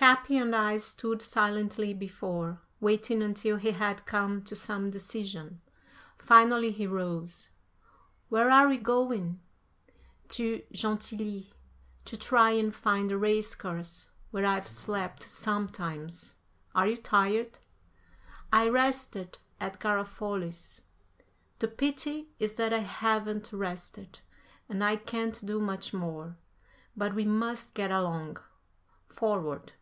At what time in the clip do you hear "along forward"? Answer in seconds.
27.90-29.74